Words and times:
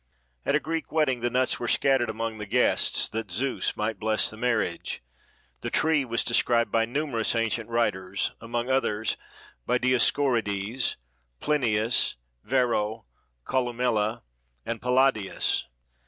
At 0.47 0.55
a 0.55 0.59
Greek 0.59 0.91
wedding 0.91 1.19
the 1.19 1.29
nuts 1.29 1.59
were 1.59 1.67
scattered 1.67 2.09
among 2.09 2.39
the 2.39 2.47
guests 2.47 3.07
that 3.09 3.29
Zeus 3.29 3.77
might 3.77 3.99
bless 3.99 4.31
the 4.31 4.35
marriage. 4.35 5.03
The 5.61 5.69
tree 5.69 6.05
was 6.05 6.23
described 6.23 6.71
by 6.71 6.85
numerous 6.85 7.35
ancient 7.35 7.69
writers, 7.69 8.31
among 8.41 8.67
others 8.67 9.15
by 9.67 9.77
Dioscorides, 9.77 10.95
Plinius, 11.39 12.15
Varro, 12.43 13.05
Columella, 13.45 14.23
and 14.65 14.81
Palladius. 14.81 15.65